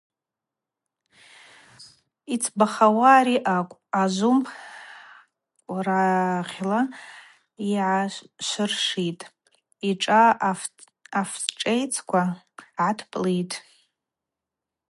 [2.33, 4.45] Йцбахауа ари акӏвпӏ: ажвумп
[5.65, 6.81] къврагъла
[7.69, 9.23] йгӏайыршвшвитӏ–
[9.89, 10.23] йшӏа
[11.21, 12.23] аф чӏвецква
[12.75, 13.55] гӏатпӏлитӏ.